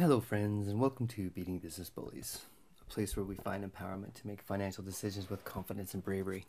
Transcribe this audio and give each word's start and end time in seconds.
Hello, 0.00 0.18
friends, 0.18 0.66
and 0.66 0.80
welcome 0.80 1.06
to 1.08 1.28
Beating 1.28 1.58
Business 1.58 1.90
Bullies, 1.90 2.46
a 2.80 2.90
place 2.90 3.14
where 3.18 3.26
we 3.26 3.34
find 3.34 3.70
empowerment 3.70 4.14
to 4.14 4.26
make 4.26 4.40
financial 4.40 4.82
decisions 4.82 5.28
with 5.28 5.44
confidence 5.44 5.92
and 5.92 6.02
bravery. 6.02 6.46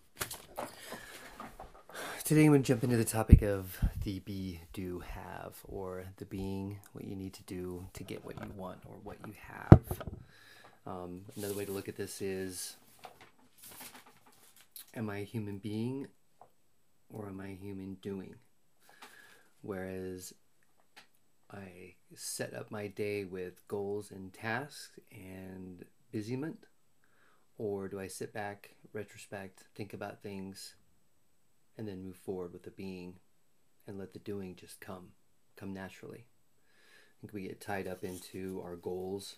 Today, 2.24 2.46
I'm 2.46 2.52
going 2.52 2.64
to 2.64 2.66
jump 2.66 2.86
into 2.86 2.96
the 2.96 3.04
topic 3.04 3.42
of 3.42 3.78
the 4.06 4.20
be, 4.20 4.62
do, 4.72 5.00
have, 5.02 5.58
or 5.66 6.06
the 6.16 6.24
being 6.24 6.80
what 6.94 7.04
you 7.04 7.14
need 7.14 7.34
to 7.34 7.44
do 7.44 7.86
to 7.92 8.06
get 8.06 8.24
what 8.24 8.42
you 8.42 8.50
want 8.56 8.80
or 8.86 8.96
what 9.04 9.18
you 9.28 9.34
have. 9.42 9.82
Um, 10.88 11.24
another 11.36 11.54
way 11.54 11.66
to 11.66 11.74
look 11.74 11.90
at 11.90 11.98
this 11.98 12.22
is 12.22 12.78
Am 14.96 15.10
I 15.10 15.18
a 15.18 15.24
human 15.26 15.58
being 15.58 16.08
or 17.10 17.28
am 17.28 17.42
I 17.42 17.48
a 17.48 17.56
human 17.56 17.96
doing? 17.96 18.36
Whereas 19.62 20.34
I 21.54 21.96
set 22.16 22.54
up 22.54 22.72
my 22.72 22.88
day 22.88 23.26
with 23.26 23.68
goals 23.68 24.12
and 24.12 24.34
tasks 24.34 25.00
and 25.12 25.84
busyment? 26.12 26.66
Or 27.58 27.88
do 27.88 28.00
I 28.00 28.08
sit 28.08 28.34
back, 28.34 28.72
retrospect, 28.94 29.66
think 29.76 29.94
about 29.94 30.24
things, 30.24 30.76
and 31.78 31.88
then 31.88 32.04
move 32.04 32.16
forward 32.16 32.54
with 32.54 32.64
the 32.64 32.72
being 32.72 33.16
and 33.88 34.00
let 34.00 34.14
the 34.14 34.20
doing 34.20 34.56
just 34.56 34.80
come, 34.80 35.10
come 35.58 35.74
naturally? 35.74 36.26
I 36.26 37.22
think 37.22 37.34
we 37.34 37.44
get 37.44 37.62
tied 37.62 37.88
up 37.88 38.04
into 38.04 38.62
our 38.64 38.76
goals 38.76 39.36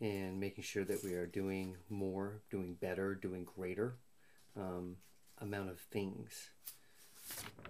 and 0.00 0.38
making 0.38 0.64
sure 0.64 0.84
that 0.84 1.02
we 1.02 1.14
are 1.14 1.26
doing 1.26 1.76
more, 1.88 2.42
doing 2.50 2.74
better, 2.74 3.14
doing 3.14 3.44
greater 3.44 3.96
um, 4.56 4.96
amount 5.38 5.70
of 5.70 5.80
things. 5.80 6.50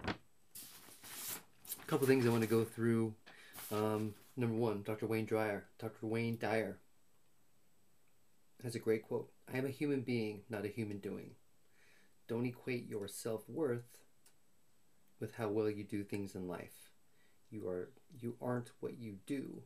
A 0.05 0.13
couple 1.85 2.07
things 2.07 2.25
I 2.25 2.29
want 2.29 2.41
to 2.41 2.49
go 2.49 2.65
through 2.65 3.13
um, 3.71 4.13
number 4.35 4.55
one, 4.55 4.83
Dr. 4.83 5.07
Wayne 5.07 5.25
Dyer. 5.25 5.65
Dr. 5.79 6.05
Wayne 6.07 6.37
Dyer 6.37 6.77
has 8.63 8.75
a 8.75 8.79
great 8.79 9.03
quote 9.03 9.29
I 9.51 9.57
am 9.57 9.65
a 9.65 9.69
human 9.69 10.01
being, 10.01 10.41
not 10.49 10.65
a 10.65 10.69
human 10.69 10.99
doing. 10.99 11.31
Don't 12.27 12.45
equate 12.45 12.89
your 12.89 13.07
self 13.07 13.47
worth 13.47 13.97
with 15.19 15.35
how 15.35 15.49
well 15.49 15.69
you 15.69 15.83
do 15.83 16.03
things 16.03 16.35
in 16.35 16.47
life. 16.47 16.91
You 17.49 17.67
are 17.67 17.89
you 18.19 18.35
aren't 18.41 18.71
what 18.79 18.97
you 18.97 19.17
do. 19.25 19.63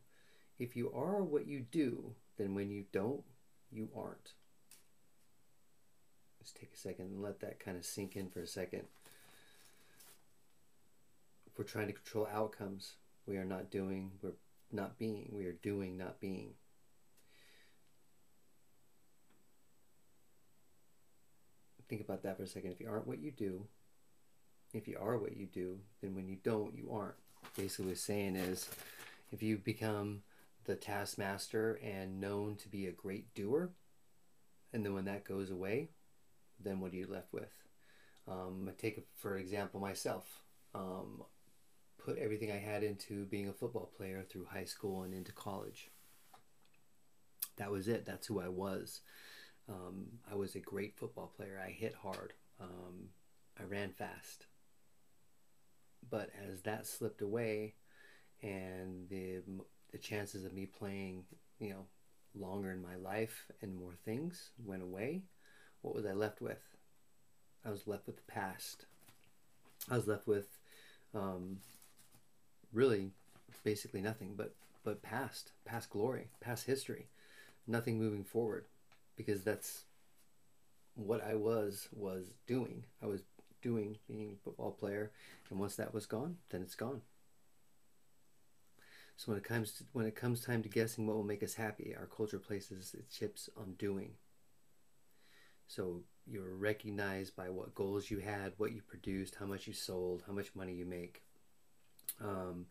If 0.60 0.76
you 0.76 0.92
are 0.94 1.24
what 1.24 1.48
you 1.48 1.66
do, 1.72 2.14
then 2.38 2.54
when 2.54 2.70
you 2.70 2.86
don't, 2.92 3.24
you 3.72 3.90
aren't. 3.96 4.34
Let's 6.40 6.52
take 6.52 6.74
a 6.74 6.78
second 6.78 7.06
and 7.06 7.22
let 7.22 7.40
that 7.42 7.60
kind 7.60 7.78
of 7.78 7.86
sink 7.86 8.16
in 8.16 8.30
for 8.30 8.42
a 8.42 8.48
second. 8.48 8.84
If 11.48 11.58
we're 11.58 11.66
trying 11.66 11.88
to 11.88 11.94
control 11.94 12.28
outcomes, 12.32 12.94
we 13.28 13.38
are 13.38 13.46
not 13.46 13.70
doing, 13.70 14.12
we're 14.22 14.34
not 14.72 14.98
being. 14.98 15.30
We 15.32 15.46
are 15.46 15.54
doing, 15.54 15.98
not 15.98 16.20
being. 16.20 16.52
Think 21.90 22.02
about 22.02 22.24
that 22.24 22.38
for 22.38 22.44
a 22.44 22.48
second. 22.48 22.72
If 22.72 22.80
you 22.80 22.90
aren't 22.90 23.08
what 23.08 23.20
you 23.20 23.32
do, 23.32 23.66
if 24.74 24.88
you 24.88 24.98
are 25.00 25.18
what 25.18 25.36
you 25.36 25.46
do, 25.46 25.80
then 26.02 26.16
when 26.16 26.28
you 26.28 26.38
don't, 26.42 26.76
you 26.76 26.90
aren't. 26.92 27.16
Basically, 27.58 27.88
what 27.88 27.98
saying 27.98 28.36
is 28.38 28.70
if 29.32 29.44
you 29.44 29.58
become 29.58 30.22
the 30.66 30.76
taskmaster 30.76 31.80
and 31.84 32.22
known 32.22 32.56
to 32.58 32.70
be 32.70 32.88
a 32.88 32.92
great 32.92 33.34
doer, 33.34 33.72
and 34.72 34.86
then 34.86 34.94
when 34.94 35.06
that 35.06 35.26
goes 35.26 35.52
away, 35.52 35.90
then 36.64 36.80
what 36.80 36.94
are 36.94 36.96
you 36.96 37.08
left 37.08 37.34
with? 37.34 37.52
Um, 38.28 38.70
take, 38.78 39.06
for 39.18 39.38
example, 39.38 39.82
myself. 39.82 40.26
Um, 40.74 41.24
put 42.04 42.18
everything 42.18 42.52
I 42.52 42.58
had 42.58 42.84
into 42.84 43.26
being 43.26 43.48
a 43.48 43.54
football 43.54 43.92
player 43.96 44.24
through 44.28 44.48
high 44.52 44.66
school 44.66 45.04
and 45.04 45.14
into 45.14 45.32
college. 45.32 45.90
That 47.58 47.72
was 47.72 47.88
it. 47.88 48.06
That's 48.06 48.28
who 48.28 48.42
I 48.42 48.48
was. 48.48 49.02
Um, 49.70 50.06
I 50.32 50.36
was 50.36 50.56
a 50.56 50.60
great 50.60 50.98
football 50.98 51.32
player. 51.36 51.62
I 51.64 51.70
hit 51.70 51.94
hard. 51.94 52.34
Um, 52.60 53.10
I 53.60 53.64
ran 53.64 53.92
fast. 53.92 54.48
But 56.10 56.32
as 56.50 56.62
that 56.62 56.88
slipped 56.88 57.22
away, 57.22 57.76
and 58.42 59.08
the 59.10 59.42
the 59.92 59.98
chances 59.98 60.46
of 60.46 60.54
me 60.54 60.66
playing, 60.66 61.26
you 61.60 61.70
know, 61.70 61.86
longer 62.34 62.72
in 62.72 62.82
my 62.82 62.96
life 62.96 63.52
and 63.62 63.76
more 63.76 63.94
things 64.06 64.52
went 64.66 64.82
away, 64.82 65.24
what 65.82 65.94
was 65.94 66.06
I 66.06 66.14
left 66.14 66.42
with? 66.42 66.62
I 67.66 67.70
was 67.70 67.88
left 67.88 68.08
with 68.08 68.16
the 68.16 68.32
past. 68.32 68.86
I 69.90 69.96
was 69.96 70.08
left 70.08 70.28
with 70.28 70.48
um, 71.14 71.58
really 72.74 73.12
basically 73.64 74.02
nothing 74.02 74.34
but 74.36 74.54
but 74.84 75.02
past 75.02 75.52
past 75.66 75.90
glory 75.90 76.30
past 76.40 76.66
history 76.66 77.08
nothing 77.68 77.98
moving 78.00 78.24
forward 78.24 78.66
because 79.16 79.44
that's 79.44 79.84
what 80.96 81.24
i 81.24 81.36
was 81.36 81.88
was 81.94 82.34
doing. 82.48 82.84
I 83.02 83.06
was 83.06 83.22
doing 83.62 83.98
being 84.08 84.34
a 84.34 84.44
football 84.44 84.72
player 84.72 85.12
and 85.50 85.60
once 85.60 85.76
that 85.76 85.94
was 85.94 86.06
gone 86.06 86.38
then 86.50 86.62
it's 86.62 86.76
gone. 86.76 87.02
So 89.18 89.32
when 89.32 89.38
it 89.38 89.44
comes 89.44 89.74
to, 89.74 89.84
when 89.94 90.08
it 90.08 90.16
comes 90.16 90.42
time 90.42 90.64
to 90.64 90.70
guessing 90.70 91.06
what 91.06 91.16
will 91.16 91.24
make 91.24 91.44
us 91.44 91.54
happy 91.54 91.96
our 91.98 92.08
culture 92.08 92.40
places 92.40 92.96
its 92.98 93.16
chips 93.16 93.50
on 93.56 93.74
doing. 93.74 94.14
So 95.68 96.02
you're 96.28 96.56
recognized 96.56 97.36
by 97.36 97.50
what 97.50 97.76
goals 97.76 98.10
you 98.10 98.20
had 98.20 98.54
what 98.58 98.72
you 98.72 98.82
produced 98.82 99.36
how 99.40 99.46
much 99.46 99.68
you 99.68 99.74
sold 99.74 100.24
how 100.28 100.34
much 100.34 100.56
money 100.56 100.74
you 100.74 100.86
make 100.86 101.24
um, 102.24 102.66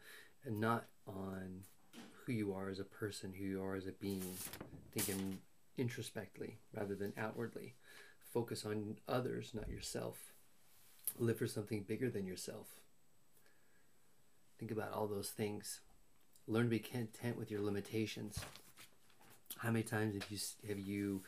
and 0.44 0.60
not 0.60 0.86
on 1.06 1.64
who 2.24 2.32
you 2.32 2.52
are 2.52 2.68
as 2.68 2.78
a 2.78 2.84
person, 2.84 3.32
who 3.36 3.44
you 3.44 3.62
are 3.62 3.74
as 3.74 3.86
a 3.86 3.92
being, 3.92 4.22
thinking 4.92 5.38
introspectively 5.78 6.58
rather 6.74 6.94
than 6.94 7.12
outwardly. 7.18 7.74
Focus 8.32 8.64
on 8.64 8.96
others, 9.08 9.52
not 9.54 9.68
yourself. 9.68 10.32
Live 11.18 11.38
for 11.38 11.46
something 11.46 11.82
bigger 11.82 12.08
than 12.08 12.26
yourself. 12.26 12.66
Think 14.58 14.70
about 14.70 14.92
all 14.92 15.06
those 15.06 15.30
things. 15.30 15.80
Learn 16.46 16.64
to 16.64 16.70
be 16.70 16.78
content 16.78 17.36
with 17.36 17.50
your 17.50 17.60
limitations. 17.60 18.38
How 19.58 19.70
many 19.70 19.82
times 19.82 20.14
have 20.14 20.30
you 20.30 20.38
have 20.68 20.78
you 20.78 21.22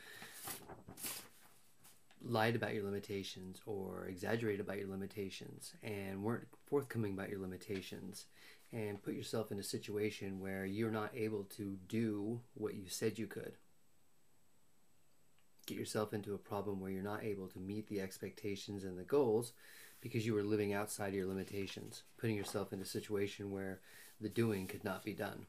lied 2.24 2.54
about 2.54 2.74
your 2.74 2.84
limitations 2.84 3.60
or 3.66 4.06
exaggerated 4.06 4.60
about 4.60 4.78
your 4.78 4.88
limitations 4.88 5.74
and 5.82 6.22
weren't 6.22 6.46
forthcoming 6.66 7.12
about 7.14 7.28
your 7.28 7.40
limitations 7.40 8.26
and 8.72 9.02
put 9.02 9.14
yourself 9.14 9.52
in 9.52 9.58
a 9.58 9.62
situation 9.62 10.40
where 10.40 10.64
you're 10.64 10.90
not 10.90 11.10
able 11.14 11.44
to 11.44 11.76
do 11.88 12.40
what 12.54 12.74
you 12.74 12.84
said 12.88 13.18
you 13.18 13.26
could. 13.26 13.54
Get 15.66 15.76
yourself 15.76 16.12
into 16.12 16.34
a 16.34 16.38
problem 16.38 16.80
where 16.80 16.90
you're 16.90 17.02
not 17.02 17.22
able 17.22 17.48
to 17.48 17.60
meet 17.60 17.88
the 17.88 18.00
expectations 18.00 18.84
and 18.84 18.98
the 18.98 19.04
goals 19.04 19.52
because 20.00 20.26
you 20.26 20.34
were 20.34 20.42
living 20.42 20.72
outside 20.72 21.14
your 21.14 21.26
limitations, 21.26 22.02
putting 22.18 22.36
yourself 22.36 22.72
in 22.72 22.80
a 22.80 22.84
situation 22.84 23.50
where 23.50 23.80
the 24.20 24.28
doing 24.28 24.66
could 24.66 24.84
not 24.84 25.04
be 25.04 25.12
done. 25.12 25.46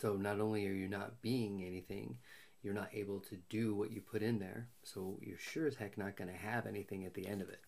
So 0.00 0.14
not 0.16 0.40
only 0.40 0.66
are 0.66 0.72
you 0.72 0.88
not 0.88 1.22
being 1.22 1.64
anything, 1.64 2.18
you're 2.66 2.74
not 2.74 2.90
able 2.92 3.20
to 3.20 3.36
do 3.48 3.76
what 3.76 3.92
you 3.92 4.00
put 4.00 4.22
in 4.22 4.40
there, 4.40 4.66
so 4.82 5.20
you're 5.22 5.38
sure 5.38 5.68
as 5.68 5.76
heck 5.76 5.96
not 5.96 6.16
going 6.16 6.28
to 6.28 6.36
have 6.36 6.66
anything 6.66 7.04
at 7.04 7.14
the 7.14 7.24
end 7.24 7.40
of 7.40 7.48
it. 7.48 7.60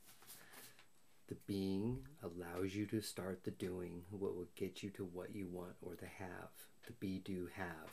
The 1.29 1.37
being 1.47 2.01
allows 2.21 2.75
you 2.75 2.85
to 2.87 3.01
start 3.01 3.45
the 3.45 3.53
doing, 3.53 4.03
what 4.11 4.35
will 4.35 4.49
get 4.57 4.83
you 4.83 4.91
to 4.91 5.05
what 5.05 5.37
you 5.37 5.47
want 5.47 5.75
or 5.83 5.95
the 5.95 6.09
have. 6.09 6.51
The 6.89 6.95
be, 6.95 7.21
do, 7.25 7.49
have. 7.55 7.93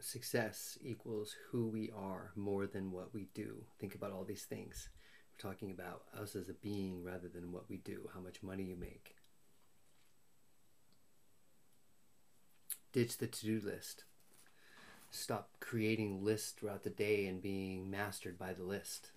Success 0.00 0.78
equals 0.82 1.36
who 1.50 1.68
we 1.68 1.90
are 1.94 2.30
more 2.34 2.66
than 2.66 2.90
what 2.90 3.12
we 3.12 3.28
do. 3.34 3.64
Think 3.78 3.94
about 3.94 4.12
all 4.12 4.24
these 4.24 4.44
things. 4.44 4.88
We're 5.30 5.50
talking 5.50 5.70
about 5.70 6.04
us 6.18 6.36
as 6.36 6.48
a 6.48 6.54
being 6.54 7.04
rather 7.04 7.28
than 7.28 7.52
what 7.52 7.68
we 7.68 7.76
do, 7.76 8.08
how 8.14 8.20
much 8.20 8.42
money 8.42 8.62
you 8.62 8.76
make, 8.76 9.14
ditch 12.92 13.18
the 13.18 13.26
to 13.26 13.46
do 13.46 13.60
list. 13.66 14.04
Stop 15.10 15.48
creating 15.60 16.24
lists 16.24 16.52
throughout 16.52 16.84
the 16.84 16.90
day 16.90 17.26
and 17.26 17.42
being 17.42 17.90
mastered 17.90 18.38
by 18.38 18.52
the 18.52 18.62
list. 18.62 19.10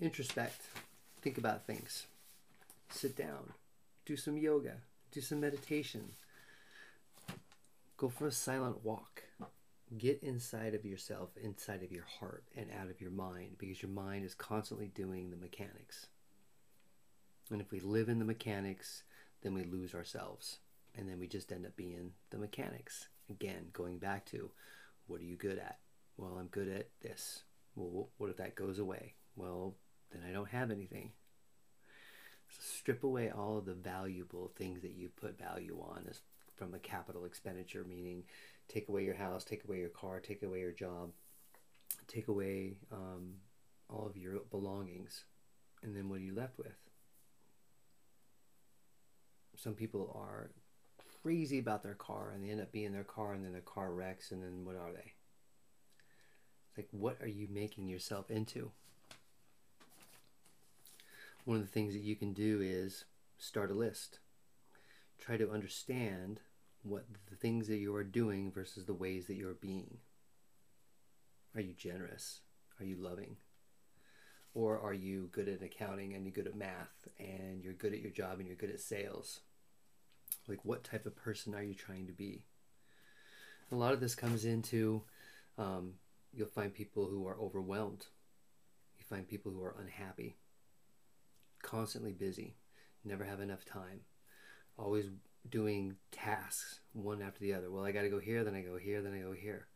Introspect. 0.00 0.68
Think 1.22 1.38
about 1.38 1.66
things. 1.66 2.06
Sit 2.90 3.16
down. 3.16 3.52
Do 4.04 4.16
some 4.16 4.36
yoga. 4.36 4.76
Do 5.12 5.20
some 5.20 5.40
meditation. 5.40 6.12
Go 7.96 8.08
for 8.08 8.26
a 8.26 8.32
silent 8.32 8.84
walk. 8.84 9.24
Get 9.96 10.22
inside 10.22 10.74
of 10.74 10.84
yourself, 10.84 11.30
inside 11.42 11.82
of 11.82 11.90
your 11.90 12.04
heart, 12.20 12.44
and 12.56 12.68
out 12.80 12.90
of 12.90 13.00
your 13.00 13.10
mind 13.10 13.56
because 13.58 13.82
your 13.82 13.90
mind 13.90 14.24
is 14.24 14.34
constantly 14.34 14.86
doing 14.94 15.30
the 15.30 15.36
mechanics. 15.36 16.06
And 17.50 17.60
if 17.60 17.72
we 17.72 17.80
live 17.80 18.08
in 18.08 18.20
the 18.20 18.24
mechanics, 18.24 19.02
then 19.42 19.52
we 19.54 19.64
lose 19.64 19.94
ourselves 19.94 20.58
and 21.00 21.08
then 21.08 21.18
we 21.18 21.26
just 21.26 21.50
end 21.50 21.64
up 21.64 21.74
being 21.76 22.12
the 22.30 22.38
mechanics. 22.38 23.08
Again 23.30 23.68
going 23.72 23.98
back 23.98 24.26
to 24.26 24.50
what 25.06 25.20
are 25.20 25.24
you 25.24 25.36
good 25.36 25.58
at? 25.58 25.78
Well 26.16 26.36
i'm 26.38 26.48
good 26.48 26.68
at 26.68 26.90
this. 27.00 27.42
Well 27.74 28.10
what 28.18 28.30
if 28.30 28.36
that 28.36 28.54
goes 28.54 28.78
away? 28.78 29.14
Well 29.34 29.74
then 30.12 30.22
i 30.28 30.32
don't 30.32 30.50
have 30.50 30.70
anything. 30.70 31.12
So 32.50 32.58
strip 32.60 33.02
away 33.02 33.30
all 33.30 33.58
of 33.58 33.64
the 33.64 33.74
valuable 33.74 34.52
things 34.56 34.82
that 34.82 34.92
you 34.92 35.08
put 35.08 35.38
value 35.38 35.80
on 35.80 36.04
as 36.08 36.20
from 36.56 36.74
a 36.74 36.78
capital 36.78 37.24
expenditure, 37.24 37.86
meaning 37.88 38.24
take 38.68 38.88
away 38.88 39.04
your 39.04 39.14
house, 39.14 39.44
take 39.44 39.64
away 39.64 39.78
your 39.78 39.88
car, 39.88 40.20
take 40.20 40.42
away 40.42 40.60
your 40.60 40.72
job, 40.72 41.12
take 42.06 42.28
away 42.28 42.74
um, 42.92 43.36
all 43.88 44.06
of 44.06 44.16
your 44.16 44.40
belongings, 44.50 45.24
and 45.82 45.96
then 45.96 46.08
what 46.10 46.16
are 46.16 46.24
you 46.24 46.34
left 46.34 46.58
with? 46.58 46.76
Some 49.56 49.74
people 49.74 50.12
are 50.14 50.50
crazy 51.22 51.58
about 51.58 51.82
their 51.82 51.94
car 51.94 52.32
and 52.34 52.44
they 52.44 52.50
end 52.50 52.60
up 52.60 52.72
being 52.72 52.92
their 52.92 53.04
car 53.04 53.32
and 53.32 53.44
then 53.44 53.52
their 53.52 53.60
car 53.60 53.92
wrecks 53.92 54.30
and 54.30 54.42
then 54.42 54.64
what 54.64 54.76
are 54.76 54.92
they? 54.92 55.12
Like, 56.76 56.88
what 56.92 57.18
are 57.20 57.28
you 57.28 57.48
making 57.50 57.88
yourself 57.88 58.30
into? 58.30 58.70
One 61.44 61.56
of 61.56 61.62
the 61.62 61.72
things 61.72 61.94
that 61.94 62.02
you 62.02 62.16
can 62.16 62.32
do 62.32 62.60
is 62.62 63.04
start 63.38 63.70
a 63.70 63.74
list. 63.74 64.20
Try 65.18 65.36
to 65.36 65.50
understand 65.50 66.40
what 66.82 67.04
the 67.28 67.36
things 67.36 67.68
that 67.68 67.76
you 67.76 67.94
are 67.94 68.04
doing 68.04 68.50
versus 68.50 68.86
the 68.86 68.94
ways 68.94 69.26
that 69.26 69.36
you're 69.36 69.54
being. 69.54 69.98
Are 71.54 71.60
you 71.60 71.74
generous? 71.74 72.40
Are 72.78 72.84
you 72.84 72.96
loving? 72.96 73.36
Or 74.54 74.80
are 74.80 74.94
you 74.94 75.28
good 75.32 75.48
at 75.48 75.62
accounting 75.62 76.14
and 76.14 76.24
you're 76.24 76.32
good 76.32 76.46
at 76.46 76.56
math 76.56 77.08
and 77.18 77.62
you're 77.62 77.74
good 77.74 77.92
at 77.92 78.00
your 78.00 78.10
job 78.10 78.38
and 78.38 78.46
you're 78.46 78.56
good 78.56 78.70
at 78.70 78.80
sales? 78.80 79.40
Like, 80.48 80.64
what 80.64 80.84
type 80.84 81.06
of 81.06 81.16
person 81.16 81.54
are 81.54 81.62
you 81.62 81.74
trying 81.74 82.06
to 82.06 82.12
be? 82.12 82.42
A 83.72 83.76
lot 83.76 83.92
of 83.92 84.00
this 84.00 84.14
comes 84.14 84.44
into 84.44 85.02
um, 85.58 85.94
you'll 86.32 86.48
find 86.48 86.72
people 86.72 87.06
who 87.06 87.26
are 87.26 87.38
overwhelmed, 87.40 88.06
you 88.98 89.04
find 89.04 89.28
people 89.28 89.52
who 89.52 89.62
are 89.62 89.76
unhappy, 89.78 90.36
constantly 91.62 92.12
busy, 92.12 92.56
never 93.04 93.24
have 93.24 93.40
enough 93.40 93.64
time, 93.64 94.00
always 94.76 95.06
doing 95.48 95.96
tasks 96.12 96.80
one 96.92 97.22
after 97.22 97.40
the 97.40 97.54
other. 97.54 97.70
Well, 97.70 97.84
I 97.84 97.92
got 97.92 98.02
to 98.02 98.10
go 98.10 98.18
here, 98.18 98.44
then 98.44 98.54
I 98.54 98.62
go 98.62 98.76
here, 98.76 99.02
then 99.02 99.14
I 99.14 99.20
go 99.20 99.32
here. 99.32 99.66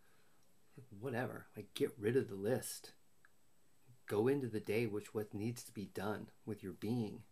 Whatever. 1.00 1.46
Like, 1.56 1.72
get 1.74 1.92
rid 1.98 2.16
of 2.16 2.28
the 2.28 2.34
list. 2.34 2.92
Go 4.06 4.28
into 4.28 4.48
the 4.48 4.60
day 4.60 4.86
which 4.86 5.14
what 5.14 5.32
needs 5.32 5.62
to 5.64 5.72
be 5.72 5.86
done 5.86 6.28
with 6.44 6.62
your 6.62 6.72
being. 6.72 7.22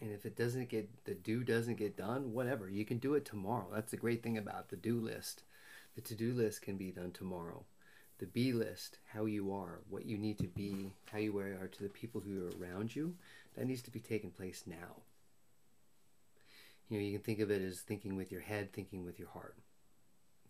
And 0.00 0.12
if 0.12 0.24
it 0.24 0.36
doesn't 0.36 0.68
get 0.68 1.04
the 1.04 1.14
do 1.14 1.44
doesn't 1.44 1.76
get 1.76 1.96
done, 1.96 2.32
whatever. 2.32 2.68
You 2.68 2.84
can 2.84 2.98
do 2.98 3.14
it 3.14 3.24
tomorrow. 3.24 3.68
That's 3.72 3.90
the 3.90 3.96
great 3.96 4.22
thing 4.22 4.38
about 4.38 4.68
the 4.68 4.76
do 4.76 4.98
list. 4.98 5.42
The 5.94 6.00
to-do 6.00 6.32
list 6.32 6.62
can 6.62 6.76
be 6.76 6.90
done 6.90 7.10
tomorrow. 7.10 7.64
The 8.18 8.26
be 8.26 8.52
list, 8.52 8.98
how 9.12 9.26
you 9.26 9.52
are, 9.52 9.80
what 9.88 10.06
you 10.06 10.16
need 10.16 10.38
to 10.38 10.46
be, 10.46 10.92
how 11.12 11.18
you 11.18 11.36
are 11.38 11.68
to 11.68 11.82
the 11.82 11.88
people 11.88 12.20
who 12.20 12.46
are 12.46 12.62
around 12.62 12.94
you, 12.94 13.14
that 13.56 13.66
needs 13.66 13.82
to 13.82 13.90
be 13.90 14.00
taking 14.00 14.30
place 14.30 14.64
now 14.66 15.02
you 16.90 16.98
know 16.98 17.04
you 17.04 17.12
can 17.12 17.22
think 17.22 17.40
of 17.40 17.50
it 17.50 17.62
as 17.62 17.80
thinking 17.80 18.16
with 18.16 18.30
your 18.30 18.40
head 18.40 18.72
thinking 18.72 19.04
with 19.04 19.18
your 19.18 19.28
heart 19.28 19.56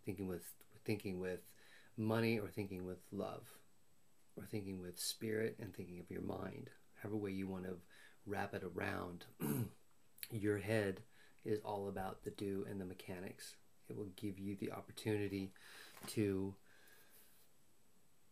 thinking 0.05 0.27
with 0.27 0.45
thinking 0.85 1.21
with 1.21 1.41
money 1.97 2.39
or 2.39 2.49
thinking 2.49 2.85
with 2.85 2.99
love 3.13 3.47
or 4.37 4.45
thinking 4.45 4.81
with 4.81 4.99
spirit 4.99 5.57
and 5.61 5.75
thinking 5.75 6.01
of 6.01 6.11
your 6.11 6.23
mind 6.23 6.71
however 7.03 7.17
way 7.17 7.31
you 7.31 7.47
want 7.47 7.65
to 7.65 7.77
wrap 8.27 8.55
it 8.55 8.63
around 8.63 9.25
your 10.31 10.59
head 10.59 11.01
is 11.45 11.61
all 11.65 11.89
about 11.89 12.23
the 12.25 12.31
do 12.31 12.67
and 12.69 12.81
the 12.81 12.85
mechanics 12.85 13.57
it 13.89 13.97
will 13.97 14.11
give 14.17 14.39
you 14.39 14.55
the 14.57 14.71
opportunity 14.71 15.51
to 16.07 16.55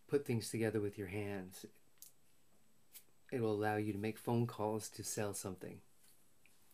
put 0.06 0.24
things 0.24 0.50
together 0.50 0.80
with 0.80 0.98
your 0.98 1.08
hands 1.08 1.66
it 3.30 3.40
will 3.40 3.52
allow 3.52 3.76
you 3.76 3.92
to 3.92 3.98
make 3.98 4.18
phone 4.18 4.46
calls 4.46 4.88
to 4.88 5.04
sell 5.04 5.34
something 5.34 5.80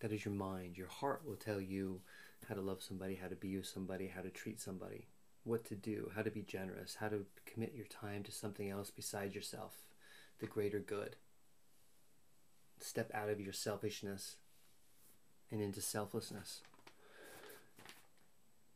that 0.05 0.13
is 0.13 0.25
your 0.25 0.35
mind. 0.35 0.77
Your 0.77 0.89
heart 0.89 1.23
will 1.27 1.37
tell 1.37 1.61
you 1.61 2.01
how 2.49 2.55
to 2.55 2.61
love 2.61 2.83
somebody, 2.83 3.15
how 3.15 3.29
to 3.29 3.35
be 3.35 3.57
with 3.57 3.67
somebody, 3.67 4.07
how 4.07 4.21
to 4.21 4.29
treat 4.29 4.61
somebody, 4.61 5.07
what 5.45 5.65
to 5.65 5.75
do, 5.75 6.11
how 6.15 6.21
to 6.21 6.31
be 6.31 6.43
generous, 6.43 6.97
how 7.01 7.09
to 7.09 7.25
commit 7.47 7.73
your 7.75 7.87
time 7.87 8.23
to 8.25 8.31
something 8.31 8.69
else 8.69 8.91
besides 8.91 9.35
yourself, 9.35 9.87
the 10.41 10.47
greater 10.47 10.79
good. 10.79 11.17
Step 12.81 13.11
out 13.15 13.29
of 13.29 13.41
your 13.41 13.53
selfishness 13.53 14.37
and 15.51 15.61
into 15.61 15.81
selflessness. 15.81 16.61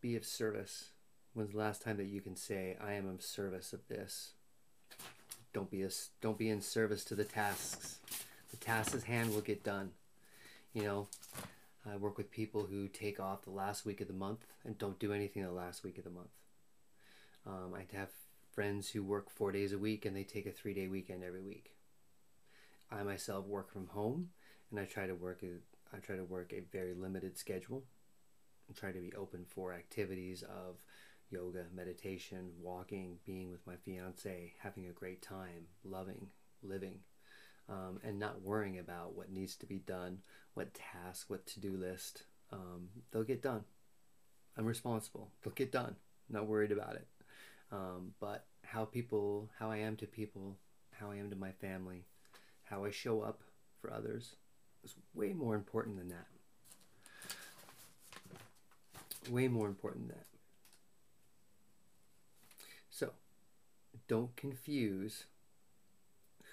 Be 0.00 0.16
of 0.16 0.24
service. 0.24 0.90
When's 1.34 1.52
the 1.52 1.58
last 1.58 1.82
time 1.82 1.96
that 1.98 2.06
you 2.06 2.20
can 2.20 2.36
say, 2.36 2.76
I 2.80 2.94
am 2.94 3.08
of 3.08 3.22
service 3.22 3.72
of 3.72 3.86
this? 3.88 4.32
Don't 5.52 5.70
be 5.70 5.82
a, 5.82 5.90
don't 6.20 6.38
be 6.38 6.48
in 6.48 6.60
service 6.60 7.04
to 7.04 7.14
the 7.14 7.24
tasks. 7.24 7.98
The 8.50 8.56
task's 8.56 9.04
hand 9.04 9.34
will 9.34 9.40
get 9.40 9.64
done. 9.64 9.90
You 10.72 10.82
know, 10.82 11.08
I 11.90 11.96
work 11.96 12.16
with 12.16 12.30
people 12.30 12.66
who 12.70 12.88
take 12.88 13.18
off 13.18 13.42
the 13.42 13.50
last 13.50 13.84
week 13.84 14.00
of 14.00 14.08
the 14.08 14.14
month 14.14 14.44
and 14.64 14.78
don't 14.78 14.98
do 14.98 15.12
anything 15.12 15.42
the 15.42 15.50
last 15.50 15.84
week 15.84 15.98
of 15.98 16.04
the 16.04 16.10
month. 16.10 16.28
Um, 17.46 17.74
I 17.74 17.86
have 17.96 18.10
friends 18.52 18.90
who 18.90 19.02
work 19.02 19.30
four 19.30 19.52
days 19.52 19.72
a 19.72 19.78
week 19.78 20.04
and 20.04 20.14
they 20.14 20.24
take 20.24 20.46
a 20.46 20.50
three 20.50 20.74
day 20.74 20.86
weekend 20.86 21.24
every 21.24 21.42
week. 21.42 21.72
I 22.90 23.02
myself 23.02 23.46
work 23.46 23.70
from 23.72 23.86
home 23.88 24.30
and 24.70 24.80
I 24.80 24.84
try 24.84 25.06
to 25.06 25.14
work 25.14 25.42
a, 25.42 25.96
I 25.96 26.00
try 26.00 26.16
to 26.16 26.24
work 26.24 26.52
a 26.52 26.62
very 26.72 26.94
limited 26.94 27.38
schedule 27.38 27.84
and 28.66 28.76
try 28.76 28.92
to 28.92 29.00
be 29.00 29.12
open 29.14 29.44
for 29.48 29.72
activities 29.72 30.42
of 30.42 30.76
yoga, 31.30 31.64
meditation, 31.74 32.50
walking, 32.60 33.18
being 33.26 33.50
with 33.50 33.66
my 33.66 33.74
fiance, 33.84 34.52
having 34.60 34.86
a 34.86 34.92
great 34.92 35.22
time, 35.22 35.66
loving, 35.84 36.28
living 36.62 37.00
um, 37.68 38.00
and 38.02 38.18
not 38.18 38.42
worrying 38.42 38.78
about 38.78 39.14
what 39.14 39.30
needs 39.30 39.54
to 39.56 39.66
be 39.66 39.78
done, 39.78 40.18
what 40.54 40.74
task, 40.74 41.28
what 41.28 41.46
to 41.46 41.60
do 41.60 41.72
list. 41.72 42.22
Um, 42.52 42.88
they'll 43.10 43.24
get 43.24 43.42
done. 43.42 43.64
I'm 44.56 44.64
responsible. 44.64 45.30
They'll 45.42 45.52
get 45.52 45.70
done. 45.70 45.96
not 46.30 46.46
worried 46.46 46.72
about 46.72 46.94
it. 46.94 47.06
Um, 47.70 48.12
but 48.20 48.46
how 48.64 48.86
people, 48.86 49.50
how 49.58 49.70
I 49.70 49.78
am 49.78 49.96
to 49.96 50.06
people, 50.06 50.56
how 50.98 51.10
I 51.10 51.16
am 51.16 51.30
to 51.30 51.36
my 51.36 51.52
family, 51.52 52.06
how 52.70 52.84
I 52.84 52.90
show 52.90 53.22
up 53.22 53.40
for 53.80 53.92
others 53.92 54.36
is 54.84 54.94
way 55.14 55.32
more 55.32 55.54
important 55.54 55.96
than 55.98 56.08
that. 56.08 56.26
Way 59.30 59.48
more 59.48 59.66
important 59.66 60.08
than 60.08 60.16
that. 60.16 60.26
So, 62.90 63.12
don't 64.06 64.34
confuse 64.36 65.24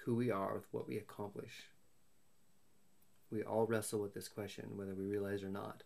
who 0.04 0.14
we 0.14 0.30
are 0.30 0.54
with 0.54 0.66
what 0.70 0.88
we 0.88 0.96
accomplish. 0.96 1.64
We 3.30 3.42
all 3.42 3.66
wrestle 3.66 4.00
with 4.00 4.14
this 4.14 4.28
question, 4.28 4.76
whether 4.76 4.94
we 4.94 5.04
realize 5.04 5.42
or 5.42 5.48
not. 5.48 5.82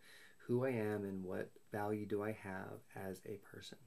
Who 0.47 0.67
I 0.67 0.71
am 0.71 1.05
and 1.05 1.25
what 1.25 1.51
value 1.73 2.07
do 2.07 2.23
I 2.23 2.33
have 2.33 2.81
as 2.95 3.21
a 3.25 3.39
person? 3.51 3.79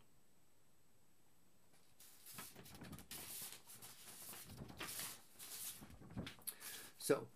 So, 7.03 7.27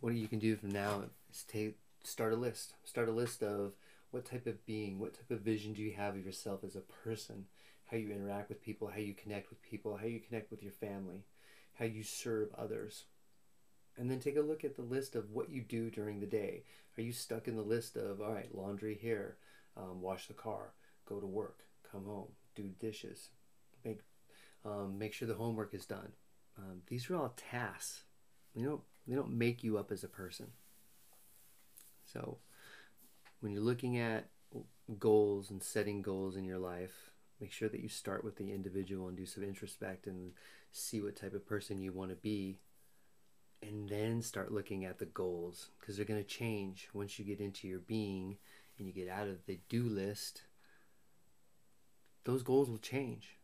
what 0.00 0.12
you 0.12 0.28
can 0.28 0.38
do 0.38 0.54
from 0.54 0.70
now 0.70 1.04
is 1.32 1.44
take 1.44 1.78
start 2.04 2.34
a 2.34 2.36
list. 2.36 2.74
Start 2.84 3.08
a 3.08 3.10
list 3.10 3.42
of 3.42 3.72
what 4.10 4.26
type 4.26 4.46
of 4.46 4.66
being, 4.66 4.98
what 4.98 5.14
type 5.14 5.30
of 5.30 5.40
vision 5.40 5.72
do 5.72 5.80
you 5.80 5.94
have 5.94 6.14
of 6.14 6.26
yourself 6.26 6.62
as 6.62 6.76
a 6.76 6.80
person, 6.80 7.46
how 7.90 7.96
you 7.96 8.10
interact 8.10 8.50
with 8.50 8.62
people, 8.62 8.88
how 8.88 8.98
you 8.98 9.14
connect 9.14 9.48
with 9.48 9.62
people, 9.62 9.96
how 9.96 10.04
you 10.04 10.20
connect 10.20 10.50
with 10.50 10.62
your 10.62 10.74
family, 10.74 11.24
how 11.78 11.86
you 11.86 12.02
serve 12.02 12.50
others. 12.54 13.04
And 13.96 14.10
then 14.10 14.20
take 14.20 14.36
a 14.36 14.42
look 14.42 14.62
at 14.62 14.76
the 14.76 14.82
list 14.82 15.16
of 15.16 15.30
what 15.30 15.48
you 15.48 15.62
do 15.62 15.88
during 15.88 16.20
the 16.20 16.26
day. 16.26 16.64
Are 16.98 17.02
you 17.02 17.12
stuck 17.12 17.48
in 17.48 17.56
the 17.56 17.62
list 17.62 17.96
of, 17.96 18.20
all 18.20 18.34
right, 18.34 18.54
laundry 18.54 18.98
here, 19.00 19.38
um, 19.74 20.02
wash 20.02 20.26
the 20.26 20.34
car, 20.34 20.74
go 21.08 21.18
to 21.18 21.26
work, 21.26 21.60
come 21.90 22.04
home, 22.04 22.28
do 22.54 22.64
dishes, 22.78 23.30
make, 23.86 24.00
um, 24.66 24.98
make 24.98 25.14
sure 25.14 25.26
the 25.26 25.32
homework 25.32 25.72
is 25.72 25.86
done? 25.86 26.12
Um, 26.58 26.82
these 26.88 27.08
are 27.08 27.16
all 27.16 27.32
tasks. 27.38 28.02
They 28.56 28.62
don't, 28.62 28.80
they 29.06 29.14
don't 29.14 29.36
make 29.36 29.62
you 29.62 29.76
up 29.76 29.92
as 29.92 30.02
a 30.02 30.08
person. 30.08 30.46
So 32.10 32.38
when 33.40 33.52
you're 33.52 33.62
looking 33.62 33.98
at 33.98 34.28
goals 34.98 35.50
and 35.50 35.62
setting 35.62 36.00
goals 36.00 36.36
in 36.36 36.44
your 36.44 36.58
life, 36.58 37.10
make 37.38 37.52
sure 37.52 37.68
that 37.68 37.80
you 37.80 37.88
start 37.88 38.24
with 38.24 38.36
the 38.36 38.52
individual 38.52 39.08
and 39.08 39.16
do 39.16 39.26
some 39.26 39.44
introspect 39.44 40.06
and 40.06 40.32
see 40.72 41.02
what 41.02 41.16
type 41.16 41.34
of 41.34 41.46
person 41.46 41.80
you 41.80 41.92
want 41.92 42.10
to 42.10 42.16
be 42.16 42.58
and 43.62 43.88
then 43.88 44.22
start 44.22 44.52
looking 44.52 44.84
at 44.84 44.98
the 44.98 45.06
goals 45.06 45.68
because 45.78 45.96
they're 45.96 46.06
going 46.06 46.22
to 46.22 46.28
change 46.28 46.88
once 46.94 47.18
you 47.18 47.24
get 47.24 47.40
into 47.40 47.68
your 47.68 47.78
being 47.80 48.36
and 48.78 48.86
you 48.86 48.92
get 48.92 49.08
out 49.08 49.28
of 49.28 49.44
the 49.46 49.58
do 49.68 49.82
list. 49.82 50.42
Those 52.24 52.42
goals 52.42 52.70
will 52.70 52.78
change. 52.78 53.36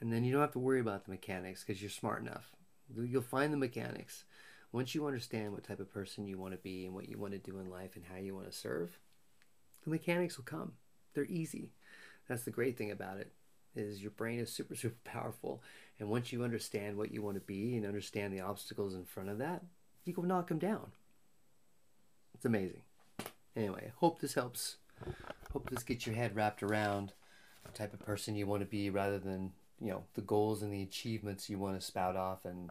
And 0.00 0.12
then 0.12 0.24
you 0.24 0.32
don't 0.32 0.40
have 0.40 0.52
to 0.52 0.58
worry 0.58 0.80
about 0.80 1.04
the 1.04 1.10
mechanics 1.10 1.62
because 1.62 1.82
you're 1.82 1.90
smart 1.90 2.22
enough 2.22 2.52
you'll 2.96 3.22
find 3.22 3.52
the 3.52 3.58
mechanics 3.58 4.24
once 4.72 4.94
you 4.94 5.06
understand 5.06 5.52
what 5.52 5.64
type 5.64 5.80
of 5.80 5.92
person 5.92 6.26
you 6.26 6.38
want 6.38 6.52
to 6.52 6.58
be 6.58 6.86
and 6.86 6.94
what 6.94 7.08
you 7.08 7.18
want 7.18 7.32
to 7.32 7.38
do 7.38 7.58
in 7.58 7.70
life 7.70 7.96
and 7.96 8.04
how 8.10 8.16
you 8.16 8.34
want 8.34 8.50
to 8.50 8.56
serve 8.56 8.98
the 9.84 9.90
mechanics 9.90 10.36
will 10.36 10.44
come 10.44 10.72
they're 11.14 11.24
easy 11.24 11.70
that's 12.28 12.44
the 12.44 12.50
great 12.50 12.76
thing 12.76 12.90
about 12.90 13.16
it 13.18 13.32
is 13.74 14.02
your 14.02 14.10
brain 14.12 14.38
is 14.38 14.52
super 14.52 14.74
super 14.76 14.96
powerful 15.04 15.62
and 15.98 16.08
once 16.08 16.32
you 16.32 16.44
understand 16.44 16.96
what 16.96 17.12
you 17.12 17.22
want 17.22 17.36
to 17.36 17.40
be 17.40 17.76
and 17.76 17.86
understand 17.86 18.32
the 18.32 18.40
obstacles 18.40 18.94
in 18.94 19.04
front 19.04 19.28
of 19.28 19.38
that 19.38 19.62
you 20.04 20.14
can 20.14 20.28
knock 20.28 20.48
them 20.48 20.58
down. 20.58 20.92
It's 22.34 22.44
amazing. 22.44 22.82
Anyway, 23.56 23.92
hope 23.96 24.20
this 24.20 24.34
helps. 24.34 24.76
Hope 25.52 25.68
this 25.70 25.82
gets 25.82 26.06
your 26.06 26.14
head 26.14 26.34
wrapped 26.34 26.62
around 26.62 27.12
the 27.64 27.72
type 27.72 27.92
of 27.92 28.00
person 28.00 28.34
you 28.34 28.46
want 28.46 28.62
to 28.62 28.66
be 28.66 28.90
rather 28.90 29.18
than, 29.18 29.52
you 29.80 29.90
know, 29.90 30.04
the 30.14 30.20
goals 30.20 30.62
and 30.62 30.72
the 30.72 30.82
achievements 30.82 31.48
you 31.48 31.58
want 31.58 31.78
to 31.78 31.84
spout 31.84 32.16
off 32.16 32.44
and, 32.44 32.70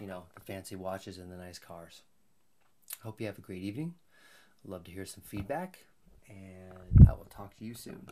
you 0.00 0.06
know, 0.06 0.24
the 0.34 0.40
fancy 0.40 0.76
watches 0.76 1.18
and 1.18 1.30
the 1.30 1.36
nice 1.36 1.58
cars. 1.58 2.02
Hope 3.02 3.20
you 3.20 3.26
have 3.26 3.38
a 3.38 3.42
great 3.42 3.62
evening. 3.62 3.94
Love 4.64 4.84
to 4.84 4.90
hear 4.90 5.06
some 5.06 5.22
feedback, 5.24 5.78
and 6.28 7.06
I 7.08 7.12
will 7.12 7.28
talk 7.30 7.56
to 7.58 7.64
you 7.64 7.74
soon. 7.74 8.08